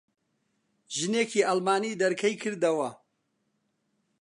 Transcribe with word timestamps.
ژنێکی 0.97 1.45
ئەڵمانی 1.47 1.97
دەرکەی 2.01 2.39
کردەوە. 2.41 2.89